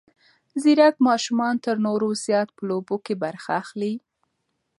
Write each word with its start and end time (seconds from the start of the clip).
ځیرک 0.61 0.95
ماشومان 1.07 1.55
تر 1.65 1.75
نورو 1.87 2.09
زیات 2.25 2.49
په 2.57 2.63
لوبو 2.69 2.95
کې 3.05 3.13
برخه 3.23 3.51
اخلي. 3.61 3.93